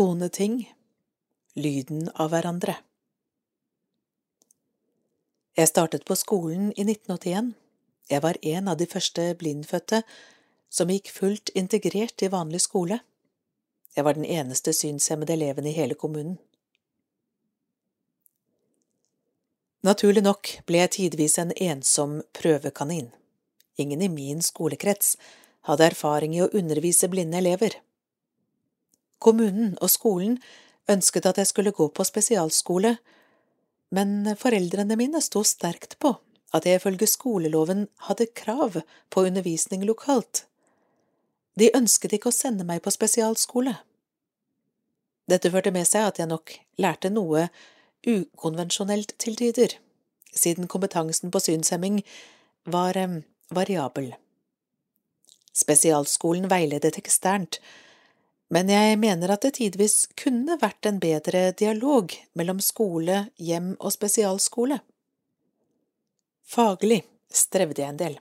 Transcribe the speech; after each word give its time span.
Toneting 0.00 0.74
Lyden 1.52 2.06
av 2.14 2.30
hverandre 2.32 2.72
Jeg 5.58 5.68
startet 5.68 6.06
på 6.08 6.14
skolen 6.16 6.70
i 6.70 6.86
1981. 6.86 7.50
Jeg 8.08 8.22
var 8.24 8.38
en 8.52 8.70
av 8.72 8.78
de 8.80 8.86
første 8.88 9.26
blindfødte 9.42 9.98
som 10.72 10.88
gikk 10.88 11.10
fullt 11.12 11.52
integrert 11.52 12.24
i 12.24 12.30
vanlig 12.32 12.62
skole. 12.64 13.02
Jeg 13.92 14.06
var 14.08 14.16
den 14.16 14.24
eneste 14.24 14.72
synshemmede 14.72 15.36
eleven 15.36 15.68
i 15.68 15.76
hele 15.76 15.98
kommunen. 16.00 16.38
Naturlig 19.84 20.24
nok 20.24 20.54
ble 20.64 20.80
jeg 20.80 20.94
tidvis 20.96 21.36
en 21.44 21.52
ensom 21.52 22.22
prøvekanin. 22.40 23.12
Ingen 23.76 24.00
i 24.00 24.08
min 24.08 24.40
skolekrets 24.40 25.18
hadde 25.68 25.92
erfaring 25.92 26.40
i 26.40 26.44
å 26.46 26.50
undervise 26.56 27.12
blinde 27.12 27.44
elever. 27.44 27.82
Kommunen 29.20 29.76
og 29.80 29.92
skolen 29.92 30.38
ønsket 30.90 31.28
at 31.28 31.38
jeg 31.38 31.50
skulle 31.50 31.74
gå 31.76 31.88
på 31.92 32.06
spesialskole, 32.08 32.96
men 33.94 34.36
foreldrene 34.38 34.96
mine 34.98 35.20
sto 35.22 35.42
sterkt 35.46 35.98
på 36.02 36.14
at 36.56 36.66
jeg 36.66 36.80
ifølge 36.80 37.06
skoleloven 37.06 37.86
hadde 38.08 38.26
krav 38.34 38.80
på 39.10 39.24
undervisning 39.26 39.84
lokalt. 39.86 40.46
De 41.58 41.70
ønsket 41.76 42.16
ikke 42.16 42.30
å 42.30 42.34
sende 42.34 42.66
meg 42.66 42.82
på 42.82 42.92
spesialskole. 42.94 43.76
Dette 45.30 45.50
førte 45.52 45.70
med 45.74 45.86
seg 45.86 46.08
at 46.08 46.18
jeg 46.18 46.30
nok 46.30 46.56
lærte 46.82 47.10
noe 47.12 47.48
ukonvensjonelt 48.06 49.14
til 49.20 49.36
tider, 49.38 49.76
siden 50.34 50.70
kompetansen 50.70 51.30
på 51.30 51.42
synshemming 51.42 52.00
var 52.70 52.96
eh, 52.98 53.20
variabel. 53.54 54.14
Spesialskolen 55.54 56.48
veiledet 56.50 56.96
eksternt, 56.98 57.58
men 58.50 58.70
jeg 58.72 58.98
mener 58.98 59.30
at 59.30 59.44
det 59.46 59.54
tidvis 59.60 60.08
kunne 60.18 60.56
vært 60.58 60.88
en 60.90 60.98
bedre 61.02 61.50
dialog 61.54 62.10
mellom 62.38 62.58
skole, 62.62 63.28
hjem 63.38 63.76
og 63.78 63.94
spesialskole. 63.94 64.80
Faglig 66.50 67.04
strevde 67.30 67.84
jeg 67.84 67.94
en 67.94 68.00
del. 68.00 68.16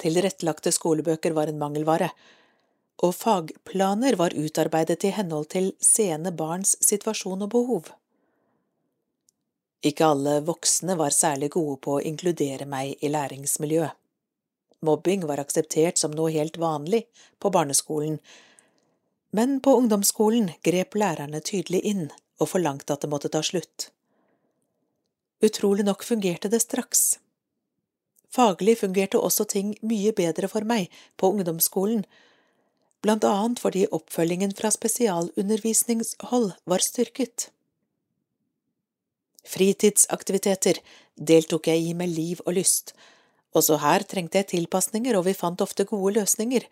Tilrettelagte 0.00 0.72
skolebøker 0.72 1.34
var 1.36 1.52
en 1.52 1.60
mangelvare, 1.60 2.08
og 3.02 3.12
fagplaner 3.14 4.16
var 4.16 4.34
utarbeidet 4.38 5.04
i 5.04 5.12
henhold 5.12 5.50
til 5.52 5.72
sene 5.82 6.32
barns 6.32 6.76
situasjon 6.80 7.44
og 7.44 7.50
behov. 7.52 7.90
Ikke 9.82 10.06
alle 10.14 10.38
voksne 10.46 10.94
var 10.96 11.12
særlig 11.12 11.50
gode 11.56 11.76
på 11.82 11.98
å 11.98 12.04
inkludere 12.06 12.68
meg 12.70 13.02
i 13.02 13.10
læringsmiljøet. 13.10 13.98
Mobbing 14.82 15.26
var 15.28 15.38
akseptert 15.38 16.00
som 16.00 16.14
noe 16.14 16.32
helt 16.34 16.56
vanlig 16.58 17.04
på 17.38 17.52
barneskolen, 17.54 18.16
men 19.32 19.58
på 19.64 19.74
ungdomsskolen 19.80 20.50
grep 20.66 20.96
lærerne 21.00 21.40
tydelig 21.40 21.80
inn 21.88 22.06
og 22.40 22.50
forlangte 22.52 22.94
at 22.94 23.04
det 23.04 23.10
måtte 23.12 23.30
ta 23.32 23.42
slutt. 23.44 23.88
Utrolig 25.42 25.86
nok 25.88 26.04
fungerte 26.06 26.50
det 26.52 26.60
straks. 26.62 27.16
Faglig 28.32 28.78
fungerte 28.80 29.20
også 29.20 29.44
ting 29.48 29.72
mye 29.84 30.12
bedre 30.16 30.48
for 30.48 30.64
meg 30.68 30.92
på 31.20 31.32
ungdomsskolen, 31.34 32.04
blant 33.02 33.24
annet 33.26 33.60
fordi 33.60 33.88
oppfølgingen 33.90 34.54
fra 34.56 34.70
spesialundervisningshold 34.70 36.52
var 36.70 36.84
styrket. 36.84 37.48
Fritidsaktiviteter 39.42 40.78
deltok 41.18 41.66
jeg 41.72 41.82
i 41.88 41.96
med 41.98 42.14
liv 42.14 42.40
og 42.46 42.54
lyst. 42.60 42.94
Også 43.58 43.80
her 43.82 44.06
trengte 44.08 44.40
jeg 44.40 44.52
tilpasninger, 44.54 45.18
og 45.18 45.26
vi 45.26 45.36
fant 45.36 45.60
ofte 45.60 45.84
gode 45.88 46.14
løsninger. 46.20 46.64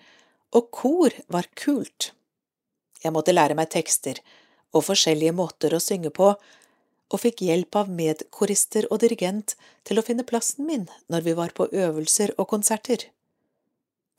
Og 0.56 0.70
kor 0.70 1.16
var 1.28 1.50
kult. 1.58 2.12
Jeg 3.00 3.14
måtte 3.14 3.34
lære 3.34 3.56
meg 3.58 3.70
tekster 3.72 4.20
og 4.76 4.84
forskjellige 4.86 5.34
måter 5.34 5.74
å 5.74 5.82
synge 5.82 6.12
på, 6.14 6.34
og 7.10 7.18
fikk 7.18 7.42
hjelp 7.42 7.74
av 7.80 7.88
medkorister 7.90 8.86
og 8.90 9.00
dirigent 9.02 9.56
til 9.88 9.98
å 9.98 10.04
finne 10.06 10.26
plassen 10.26 10.68
min 10.68 10.84
når 11.10 11.24
vi 11.26 11.34
var 11.38 11.54
på 11.56 11.66
øvelser 11.72 12.36
og 12.38 12.46
konserter. 12.52 13.08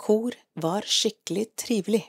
Kor 0.01 0.35
var 0.59 0.87
skikkelig 0.87 1.45
trivelig. 1.61 2.03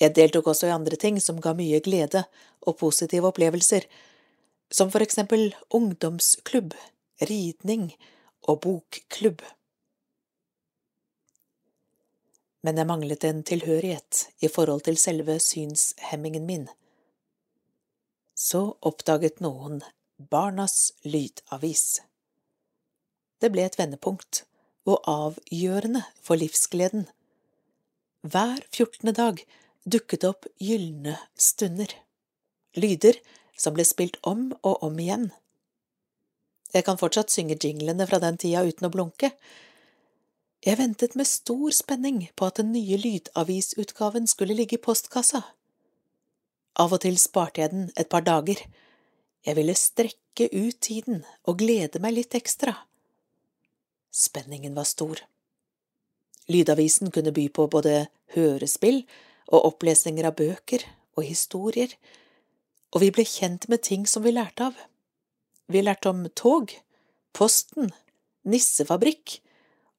Jeg 0.00 0.14
deltok 0.16 0.48
også 0.52 0.70
i 0.70 0.72
andre 0.72 0.96
ting 0.96 1.18
som 1.20 1.40
ga 1.42 1.52
mye 1.58 1.82
glede 1.84 2.24
og 2.64 2.78
positive 2.80 3.28
opplevelser, 3.28 3.84
som 4.72 4.88
for 4.92 5.04
eksempel 5.04 5.50
ungdomsklubb, 5.76 6.72
ridning 7.28 7.90
og 8.48 8.62
bokklubb. 8.64 9.42
Men 12.60 12.76
jeg 12.76 12.88
manglet 12.90 13.24
en 13.24 13.40
tilhørighet 13.46 14.26
i 14.44 14.48
forhold 14.52 14.84
til 14.84 14.98
selve 15.00 15.38
synshemmingen 15.40 16.44
min. 16.48 16.68
Så 18.36 18.76
oppdaget 18.80 19.40
noen 19.40 19.80
Barnas 20.30 20.92
Lydavis. 21.04 22.02
Det 23.40 23.48
ble 23.52 23.64
et 23.64 23.78
vendepunkt 23.80 24.44
og 24.88 25.00
avgjørende 25.08 26.04
for 26.20 26.40
livsgleden. 26.40 27.06
Hver 28.20 28.60
fjortende 28.68 29.16
dag 29.16 29.40
dukket 29.88 30.26
opp 30.28 30.48
gylne 30.60 31.16
stunder, 31.40 31.92
lyder 32.76 33.16
som 33.56 33.76
ble 33.76 33.86
spilt 33.88 34.18
om 34.28 34.50
og 34.60 34.84
om 34.84 34.98
igjen. 35.00 35.30
Jeg 36.74 36.84
kan 36.86 37.00
fortsatt 37.00 37.32
synge 37.32 37.56
jinglene 37.58 38.06
fra 38.06 38.20
den 38.22 38.38
tida 38.38 38.62
uten 38.66 38.86
å 38.86 38.92
blunke. 38.92 39.32
Jeg 40.60 40.76
ventet 40.76 41.14
med 41.16 41.24
stor 41.24 41.72
spenning 41.72 42.26
på 42.36 42.50
at 42.50 42.58
den 42.60 42.74
nye 42.74 42.98
lydavisutgaven 43.00 44.26
skulle 44.28 44.56
ligge 44.58 44.76
i 44.76 44.82
postkassa. 44.84 45.40
Av 46.76 46.92
og 46.92 47.00
til 47.00 47.16
sparte 47.16 47.62
jeg 47.62 47.72
den 47.72 47.88
et 47.96 48.10
par 48.12 48.26
dager. 48.26 48.60
Jeg 49.46 49.56
ville 49.56 49.76
strekke 49.78 50.50
ut 50.52 50.76
tiden 50.84 51.24
og 51.48 51.62
glede 51.64 52.02
meg 52.04 52.18
litt 52.18 52.36
ekstra. 52.36 52.76
Spenningen 54.12 54.76
var 54.76 54.84
stor. 54.84 55.24
Lydavisen 56.52 57.08
kunne 57.14 57.32
by 57.32 57.48
på 57.48 57.68
både 57.72 58.10
hørespill 58.36 59.06
og 59.48 59.72
opplesninger 59.72 60.28
av 60.28 60.36
bøker 60.36 60.84
og 61.16 61.24
historier, 61.24 61.94
og 62.92 63.00
vi 63.00 63.12
ble 63.14 63.24
kjent 63.24 63.68
med 63.72 63.86
ting 63.86 64.04
som 64.04 64.26
vi 64.26 64.34
lærte 64.34 64.68
av. 64.68 64.76
Vi 65.72 65.80
lærte 65.80 66.12
om 66.12 66.26
tog, 66.36 66.74
Posten, 67.32 67.94
nissefabrikk 68.44 69.38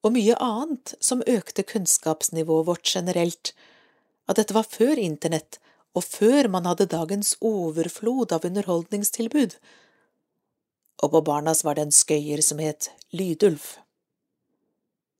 og 0.01 0.15
mye 0.15 0.35
annet 0.41 0.95
som 1.03 1.23
økte 1.29 1.65
kunnskapsnivået 1.67 2.67
vårt 2.67 2.87
generelt, 2.95 3.53
at 4.29 4.39
dette 4.39 4.55
var 4.55 4.69
før 4.69 4.97
internett 5.01 5.59
og 5.93 6.05
før 6.07 6.47
man 6.51 6.65
hadde 6.69 6.89
dagens 6.91 7.35
overflod 7.43 8.31
av 8.31 8.45
underholdningstilbud. 8.47 9.57
Og 11.03 11.13
på 11.13 11.21
Barnas 11.27 11.63
var 11.65 11.77
det 11.77 11.87
en 11.87 11.95
skøyer 11.95 12.41
som 12.45 12.61
het 12.63 12.91
Lydulf. 13.11 13.75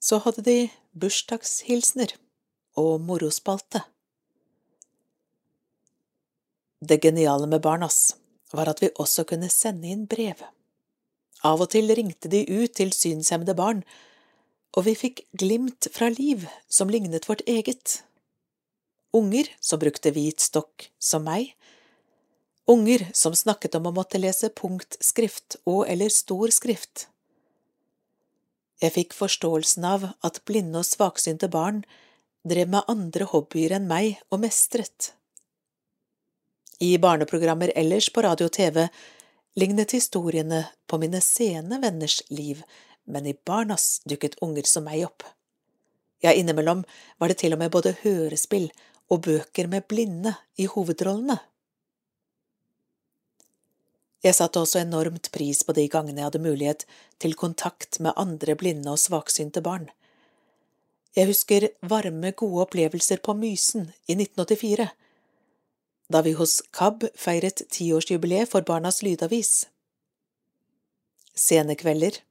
Så 0.02 0.22
hadde 0.24 0.46
de 0.46 0.58
bursdagshilsener 0.98 2.16
og 2.80 3.02
morospalte. 3.06 3.84
Det 6.82 7.02
geniale 7.04 7.48
med 7.48 7.62
Barnas 7.62 8.16
var 8.54 8.72
at 8.72 8.82
vi 8.82 8.90
også 8.98 9.28
kunne 9.30 9.52
sende 9.54 9.92
inn 9.92 10.08
brev. 10.10 10.40
Av 11.46 11.62
og 11.62 11.70
til 11.74 11.92
ringte 11.94 12.30
de 12.32 12.42
ut 12.48 12.74
til 12.78 12.94
synshemmede 12.94 13.54
barn, 13.58 13.84
og 14.72 14.86
vi 14.88 14.96
fikk 14.96 15.26
glimt 15.36 15.88
fra 15.92 16.10
liv 16.14 16.48
som 16.72 16.90
lignet 16.90 17.28
vårt 17.30 17.44
eget. 17.50 18.02
Unger 19.12 19.50
som 19.60 19.82
brukte 19.82 20.14
hvit 20.16 20.40
stokk, 20.40 20.88
som 21.00 21.26
meg. 21.28 21.52
Unger 22.72 23.10
som 23.14 23.36
snakket 23.36 23.76
om 23.76 23.90
å 23.90 23.96
måtte 23.96 24.22
lese 24.22 24.52
punktskrift 24.56 25.58
og 25.66 25.84
eller 25.92 26.14
stor 26.14 26.54
skrift. 26.56 27.08
Jeg 28.82 28.96
fikk 28.96 29.14
forståelsen 29.14 29.86
av 29.86 30.08
at 30.26 30.40
blinde 30.48 30.80
og 30.80 30.88
svaksynte 30.88 31.52
barn 31.52 31.84
drev 32.48 32.72
med 32.72 32.88
andre 32.90 33.28
hobbyer 33.30 33.76
enn 33.78 33.90
meg 33.90 34.22
og 34.32 34.42
mestret. 34.46 35.12
I 36.82 36.96
barneprogrammer 36.98 37.74
ellers 37.78 38.08
på 38.10 38.24
radio 38.26 38.48
og 38.50 38.56
TV 38.56 38.88
lignet 39.60 39.94
historiene 39.94 40.64
på 40.90 40.98
mine 40.98 41.20
sene 41.22 41.78
venners 41.84 42.22
liv, 42.32 42.64
men 43.06 43.28
i 43.28 43.38
Barnas 43.46 44.02
dukket 44.06 44.40
unger 44.42 44.68
som 44.70 44.86
meg 44.88 45.06
opp. 45.06 45.24
Ja, 46.22 46.34
innimellom 46.34 46.84
var 47.18 47.32
det 47.32 47.40
til 47.42 47.56
og 47.56 47.62
med 47.62 47.74
både 47.74 47.96
hørespill 48.04 48.70
og 49.12 49.24
bøker 49.26 49.68
med 49.68 49.88
blinde 49.90 50.36
i 50.62 50.68
hovedrollene. 50.70 51.40
Jeg 54.22 54.38
satte 54.38 54.62
også 54.62 54.84
enormt 54.84 55.32
pris 55.34 55.64
på 55.66 55.74
de 55.74 55.88
gangene 55.90 56.22
jeg 56.22 56.30
hadde 56.30 56.44
mulighet 56.44 56.86
til 57.20 57.34
kontakt 57.34 57.98
med 58.00 58.14
andre 58.22 58.54
blinde 58.56 58.94
og 58.94 59.02
svaksynte 59.02 59.64
barn. 59.66 59.90
Jeg 61.18 61.28
husker 61.28 61.68
varme, 61.82 62.32
gode 62.32 62.62
opplevelser 62.68 63.20
på 63.26 63.34
Mysen 63.36 63.90
i 64.08 64.14
1984, 64.16 64.88
da 66.12 66.22
vi 66.22 66.36
hos 66.38 66.60
KAB 66.76 67.08
feiret 67.18 67.66
tiårsjubileet 67.74 68.52
for 68.52 68.64
Barnas 68.68 69.02
Lydavis. 69.02 69.66
Scenekvelder, 71.36 72.22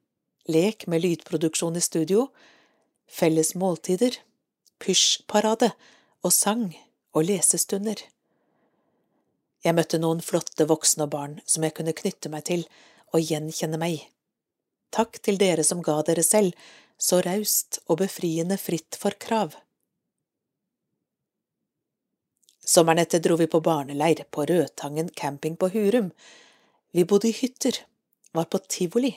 lek 0.47 0.87
med 0.87 1.01
lydproduksjon 1.01 1.75
i 1.75 1.81
studio, 1.81 2.27
felles 3.07 3.53
måltider, 3.55 4.17
pysjparade 4.81 5.71
og 6.25 6.33
sang 6.33 6.71
og 7.13 7.27
lesestunder. 7.27 7.99
Jeg 9.61 9.77
møtte 9.77 9.99
noen 10.01 10.23
flotte 10.25 10.65
voksne 10.69 11.05
og 11.05 11.13
barn 11.13 11.39
som 11.45 11.65
jeg 11.65 11.75
kunne 11.77 11.95
knytte 11.97 12.31
meg 12.33 12.47
til 12.49 12.65
og 13.13 13.21
gjenkjenne 13.21 13.77
meg 13.81 13.99
i. 13.99 14.01
Takk 14.91 15.19
til 15.23 15.37
dere 15.39 15.63
som 15.63 15.83
ga 15.85 15.99
dere 16.07 16.23
selv, 16.25 16.55
så 16.97 17.21
raust 17.25 17.79
og 17.87 18.01
befriende 18.01 18.57
fritt 18.61 18.97
for 18.99 19.15
krav. 19.21 19.53
Sommeren 22.61 23.01
etter 23.01 23.21
dro 23.23 23.37
vi 23.39 23.47
på 23.49 23.61
barneleir 23.63 24.23
på 24.29 24.45
Rødtangen 24.49 25.09
camping 25.17 25.57
på 25.57 25.71
Hurum. 25.73 26.11
Vi 26.91 27.05
bodde 27.05 27.29
i 27.29 27.35
hytter, 27.35 27.79
var 28.33 28.45
på 28.51 28.61
tivoli 28.69 29.15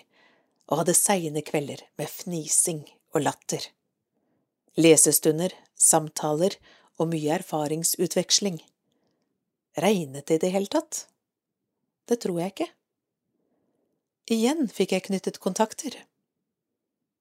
og 0.70 0.80
hadde 0.80 0.96
seine 0.96 1.42
kvelder 1.44 1.82
med 2.00 2.10
fnising 2.10 2.84
og 3.14 3.24
latter. 3.26 3.66
Lesestunder, 4.80 5.52
samtaler 5.76 6.56
og 6.98 7.10
mye 7.12 7.34
erfaringsutveksling. 7.38 8.58
Regnet 9.80 10.26
det 10.28 10.38
i 10.38 10.42
det 10.46 10.52
hele 10.54 10.70
tatt? 10.70 11.04
Det 12.08 12.20
tror 12.22 12.40
jeg 12.40 12.54
ikke. 12.54 12.70
Igjen 14.34 14.68
fikk 14.72 14.94
jeg 14.94 15.06
knyttet 15.08 15.40
kontakter. 15.42 15.96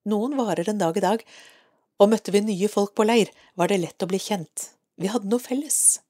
Noen 0.07 0.35
varer 0.39 0.69
en 0.69 0.79
dag 0.79 0.97
i 0.97 1.03
dag, 1.03 1.23
og 1.99 2.09
møtte 2.11 2.33
vi 2.35 2.41
nye 2.43 2.69
folk 2.71 2.93
på 2.95 3.05
leir, 3.07 3.31
var 3.59 3.71
det 3.71 3.81
lett 3.83 4.03
å 4.03 4.09
bli 4.09 4.19
kjent. 4.19 4.69
Vi 4.99 5.11
hadde 5.11 5.29
noe 5.31 5.41
felles. 5.41 6.01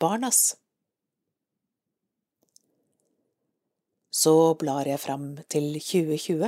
Barnas. 0.00 0.54
Så 4.14 4.54
blar 4.54 4.86
jeg 4.86 5.02
fram 5.02 5.32
til 5.50 5.72
2020. 5.74 6.46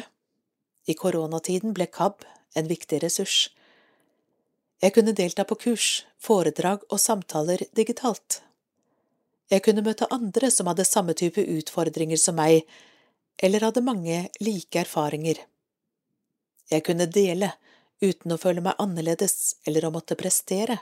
I 0.86 0.94
koronatiden 0.94 1.74
ble 1.74 1.88
KAB 1.90 2.22
en 2.54 2.68
viktig 2.70 3.00
ressurs. 3.02 3.48
Jeg 4.82 4.94
kunne 4.94 5.16
delta 5.16 5.42
på 5.48 5.58
kurs, 5.58 6.04
foredrag 6.22 6.84
og 6.92 7.02
samtaler 7.02 7.64
digitalt. 7.74 8.40
Jeg 9.50 9.64
kunne 9.66 9.82
møte 9.82 10.06
andre 10.14 10.50
som 10.54 10.70
hadde 10.70 10.86
samme 10.86 11.14
type 11.18 11.42
utfordringer 11.42 12.20
som 12.22 12.38
meg, 12.38 12.62
eller 13.42 13.66
hadde 13.66 13.82
mange 13.82 14.22
like 14.38 14.84
erfaringer. 14.86 15.42
Jeg 16.70 16.86
kunne 16.86 17.10
dele 17.10 17.50
uten 18.02 18.34
å 18.34 18.38
føle 18.38 18.62
meg 18.62 18.78
annerledes 18.82 19.56
eller 19.66 19.88
å 19.88 19.94
måtte 19.94 20.18
prestere. 20.18 20.78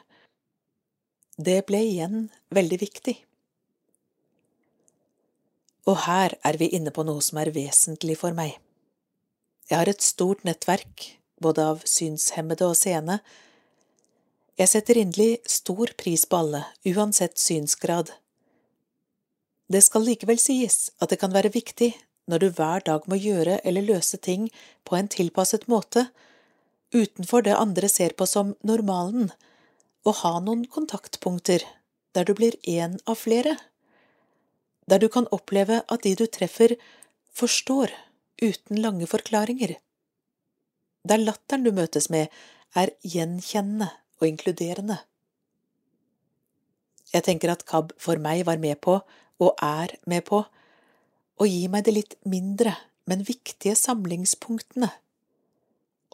Det 1.36 1.62
ble 1.68 1.80
igjen 1.88 2.26
veldig 2.54 2.80
viktig. 2.82 3.22
Og 5.90 6.04
her 6.06 6.36
er 6.44 6.56
vi 6.60 6.70
inne 6.72 6.92
på 6.94 7.04
noe 7.04 7.22
som 7.24 7.40
er 7.42 7.52
vesentlig 7.54 8.16
for 8.20 8.36
meg. 8.36 8.56
Jeg 9.68 9.80
har 9.80 9.88
et 9.88 10.04
stort 10.04 10.44
nettverk, 10.44 11.10
både 11.40 11.64
av 11.74 11.82
synshemmede 11.88 12.68
og 12.68 12.76
seende, 12.78 13.18
jeg 14.54 14.70
setter 14.70 15.00
inderlig 15.00 15.40
stor 15.50 15.90
pris 15.98 16.22
på 16.30 16.38
alle, 16.38 16.60
uansett 16.86 17.40
synsgrad. 17.42 18.12
Det 19.66 19.80
skal 19.82 20.04
likevel 20.06 20.38
sies 20.38 20.92
at 21.02 21.10
det 21.10 21.18
kan 21.18 21.34
være 21.34 21.50
viktig 21.56 21.90
når 22.30 22.40
du 22.40 22.46
hver 22.54 22.84
dag 22.86 23.08
må 23.10 23.18
gjøre 23.18 23.58
eller 23.66 23.82
løse 23.88 24.20
ting 24.22 24.46
på 24.86 24.94
en 24.94 25.10
tilpasset 25.10 25.66
måte, 25.66 26.06
utenfor 26.94 27.42
det 27.42 27.56
andre 27.58 27.90
ser 27.90 28.14
på 28.14 28.28
som 28.30 28.54
normalen, 28.62 29.32
å 30.06 30.14
ha 30.22 30.36
noen 30.38 30.62
kontaktpunkter 30.70 31.64
der 32.14 32.28
du 32.28 32.34
blir 32.38 32.54
én 32.62 33.00
av 33.10 33.18
flere, 33.24 33.56
der 34.90 35.00
du 35.00 35.08
kan 35.08 35.28
oppleve 35.32 35.82
at 35.88 36.04
de 36.04 36.14
du 36.16 36.26
treffer, 36.26 36.76
forstår 37.32 37.92
uten 38.42 38.78
lange 38.78 39.06
forklaringer, 39.06 39.76
der 41.04 41.20
latteren 41.20 41.64
du 41.64 41.72
møtes 41.72 42.08
med, 42.10 42.32
er 42.74 42.92
gjenkjennende 43.04 43.90
og 44.20 44.28
inkluderende. 44.28 44.98
Jeg 47.12 47.26
tenker 47.28 47.52
at 47.52 47.66
KAB 47.68 47.92
for 48.00 48.18
meg 48.18 48.46
var 48.48 48.58
med 48.58 48.80
på, 48.82 48.98
og 49.38 49.62
er 49.62 49.94
med 50.10 50.24
på, 50.26 50.42
å 51.34 51.46
gi 51.46 51.66
meg 51.68 51.84
det 51.86 51.94
litt 51.94 52.16
mindre, 52.26 52.72
men 53.10 53.26
viktige 53.26 53.74
samlingspunktene. 53.78 54.88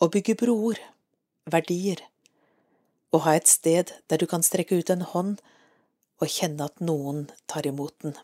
Å 0.01 0.09
bygge 0.13 0.37
broer, 0.43 0.81
verdier, 1.49 2.03
å 3.15 3.23
ha 3.25 3.37
et 3.37 3.49
sted 3.51 3.93
der 4.09 4.21
du 4.21 4.27
kan 4.31 4.45
strekke 4.47 4.81
ut 4.81 4.91
en 4.93 5.07
hånd 5.13 5.39
og 6.21 6.29
kjenne 6.29 6.67
at 6.67 6.83
noen 6.85 7.29
tar 7.51 7.69
imot 7.69 7.95
den. 8.05 8.17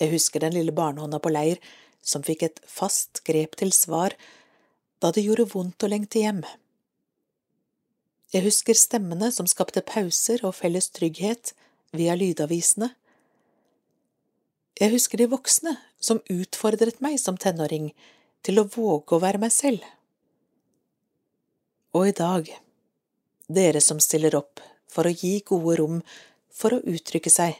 Jeg 0.00 0.14
husker 0.14 0.40
den 0.40 0.56
lille 0.56 0.72
barnehånda 0.72 1.20
på 1.20 1.32
leir 1.32 1.60
som 2.00 2.24
fikk 2.24 2.46
et 2.46 2.60
fast 2.64 3.20
grep 3.26 3.58
til 3.60 3.72
svar 3.76 4.16
da 5.00 5.10
det 5.12 5.24
gjorde 5.24 5.50
vondt 5.52 5.84
å 5.84 5.90
lengte 5.92 6.22
hjem. 6.22 6.40
Jeg 8.30 8.44
husker 8.46 8.78
stemmene 8.78 9.30
som 9.34 9.48
skapte 9.50 9.82
pauser 9.84 10.44
og 10.46 10.54
felles 10.56 10.88
trygghet 10.94 11.52
via 11.96 12.14
lydavisene. 12.14 12.92
Jeg 14.80 14.94
husker 14.94 15.20
de 15.20 15.28
voksne 15.32 15.74
som 16.00 16.22
utfordret 16.32 17.02
meg 17.04 17.18
som 17.20 17.36
tenåring 17.36 17.90
til 18.46 18.60
å 18.60 18.68
våge 18.70 19.16
å 19.16 19.22
være 19.22 19.40
meg 19.42 19.52
selv. 19.52 19.82
Og 21.92 22.06
i 22.08 22.14
dag, 22.16 22.46
dere 23.50 23.82
som 23.82 23.98
stiller 24.00 24.36
opp 24.38 24.62
for 24.90 25.08
å 25.08 25.12
gi 25.12 25.40
gode 25.46 25.76
rom 25.80 25.98
for 26.54 26.76
å 26.76 26.84
uttrykke 26.86 27.32
seg, 27.32 27.58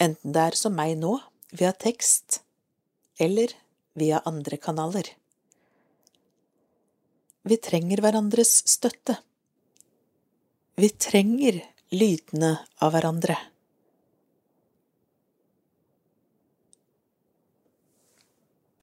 enten 0.00 0.32
det 0.34 0.48
er 0.48 0.58
som 0.58 0.74
meg 0.74 0.96
nå, 0.98 1.18
via 1.54 1.72
tekst, 1.72 2.40
eller 3.18 3.52
via 3.94 4.20
andre 4.26 4.56
kanaler. 4.56 5.06
Vi 7.44 7.56
trenger 7.62 8.00
hverandres 8.02 8.56
støtte. 8.66 9.18
Vi 10.80 10.88
trenger 10.90 11.60
lydene 11.94 12.56
av 12.82 12.94
hverandre. 12.96 13.36